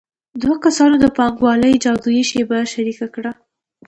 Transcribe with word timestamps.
دوه 0.41 0.55
کسانو 0.65 0.95
د 0.99 1.05
پانګوالۍ 1.17 1.73
جادويي 1.83 2.23
شیبه 2.31 2.57
شریکه 2.73 3.07
کړه 3.15 3.31